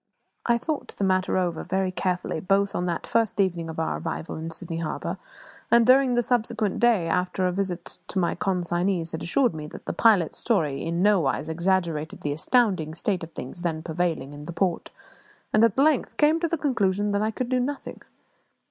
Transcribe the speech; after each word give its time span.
I 0.47 0.57
thought 0.57 0.95
the 0.97 1.03
matter 1.03 1.37
over 1.37 1.63
very 1.63 1.91
carefully, 1.91 2.39
both 2.39 2.73
on 2.73 2.87
that 2.87 3.05
first 3.05 3.39
evening 3.39 3.69
of 3.69 3.79
our 3.79 3.99
arrival 3.99 4.35
in 4.35 4.49
Sydney 4.49 4.77
Harbour, 4.79 5.19
and 5.69 5.85
during 5.85 6.15
the 6.15 6.23
subsequent 6.23 6.79
day, 6.79 7.07
after 7.07 7.45
a 7.45 7.51
visit 7.51 7.99
to 8.07 8.17
my 8.17 8.33
consignees 8.33 9.11
had 9.11 9.21
assured 9.21 9.53
me 9.53 9.67
that 9.67 9.85
the 9.85 9.93
pilot's 9.93 10.39
story 10.39 10.83
in 10.83 11.03
nowise 11.03 11.47
exaggerated 11.49 12.21
the 12.21 12.33
astounding 12.33 12.95
state 12.95 13.21
of 13.23 13.31
things 13.33 13.61
then 13.61 13.83
prevailing 13.83 14.33
in 14.33 14.45
the 14.45 14.53
port, 14.53 14.89
and 15.53 15.63
at 15.63 15.77
length 15.77 16.17
came 16.17 16.39
to 16.39 16.47
the 16.47 16.57
conclusion 16.57 17.11
that 17.11 17.21
I 17.21 17.29
could 17.29 17.49
do 17.49 17.59
nothing. 17.59 18.01